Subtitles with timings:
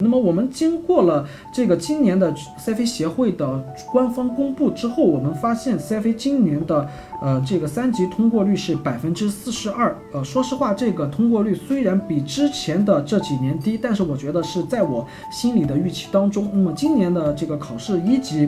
[0.00, 3.58] 那么我们经过了这个今年的 CFA 协会的
[3.90, 6.86] 官方公布之后，我们发现 CFA 今年的
[7.22, 9.96] 呃这个三级通过率是百分之四十二。
[10.12, 16.50] 呃，说实话，这个通过率虽然比之前的这几年低，但是我觉得是在我心里的预期当中。
[16.52, 18.46] 那么今年的这个考试一级。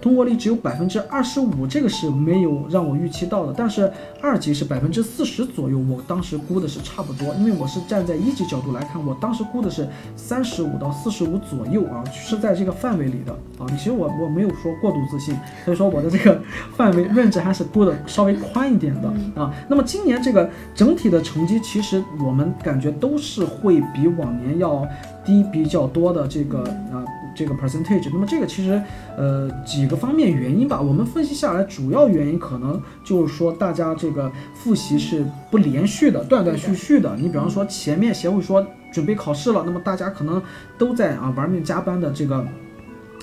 [0.00, 3.52] 通过率只有百分之二十五，这个是没有让我预期到的。
[3.56, 3.92] 但是
[4.22, 13.66] 二级是百分之四十左右，我当时估的是差不多，因为我是站在一级角度来看，我当时估的是三十五到四十五左右啊，是在这个范围里的啊。
[13.70, 16.40] 其实我我没有说过度自信，所以说我的这个
[16.76, 19.08] 范围认知还是估的稍微宽一点的
[19.40, 19.52] 啊。
[19.68, 24.86] 那么今年这个整体的成绩，其实我们感觉都是会比往年要
[25.24, 26.62] 低比较多的这个
[26.92, 27.04] 啊。
[27.36, 28.82] 这个 percentage，那么这个其实，
[29.16, 37.14] 呃，几个方面原因吧，我们分析下来，主要原因可能就是说，大家这个复习是不连续的，断断续续的。
[37.16, 40.42] 你比方说前面协会说准备考试了，那么大家可能
[40.76, 42.46] 都在啊玩命加班的这个。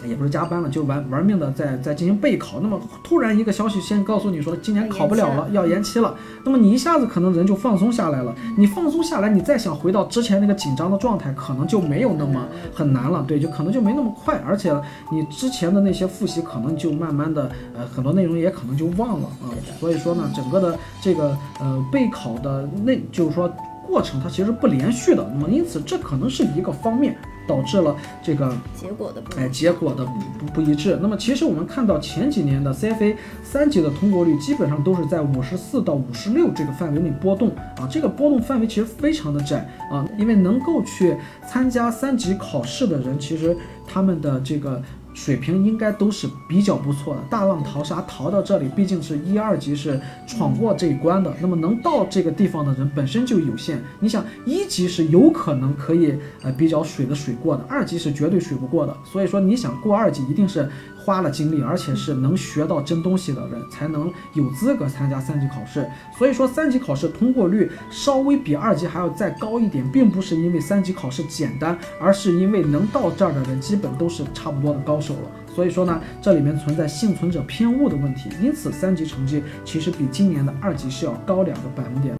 [0.05, 2.59] 也不是加班了，就玩玩命的在在进行备考。
[2.59, 6.13] 那么突然一个消息先告诉你说今年考不了了，要延期了。
[6.43, 8.35] 那么你一下子可能人就放松下来了。
[8.55, 13.23] 你放松下来，你再想回到之前那个紧张的状态，可能就没有那么很难了。
[13.27, 14.39] 对，就可能就没那么快。
[14.45, 14.71] 而且
[15.11, 19.49] 你之前的那些复习，可能就慢慢的呃很多内容也可能就忘了啊。
[19.79, 23.51] 所以说呢，整个的这个呃备考的那就是说
[23.87, 25.29] 过程它其实不连续的。
[25.33, 27.15] 那么因此这可能是一个方面。
[27.47, 30.03] 导致了这个结果的哎，结果的
[30.39, 30.97] 不不一致。
[30.99, 41.15] 那么其实我们看到前几年的 CFA 三级的通过率基本上都是在五十四到五十六这个范围内波动啊，这个波动范围其实非常的窄啊，因为能够去
[41.47, 43.55] 参加三级考试的人，其实
[43.85, 44.81] 他们的这个。
[45.15, 53.81] 水平应该都是比较不错的，大浪淘沙淘到这里，毕竟是一二级是闯过这一关的，那么能到这个地方的人本身就有限。
[53.99, 58.95] 你想一级是有可能可以呃比较水的水过的，二级是绝对水不过的。
[59.03, 60.69] 所以说你想过二级，一定是。
[61.05, 65.87] 花了精力，而且是能学到真东西的人，才能有资格参加三级考试。
[66.17, 75.29] 所以说，三级考试通过率稍微比二级还要再高一点，并不是因为三级考试简单，而是因为能到这儿的人基本都是差不多的高手了。
[75.55, 82.13] 所以说呢，这里面存在幸存者偏误的问题，因此三级成绩其实比今年的二级是要高两个百分点。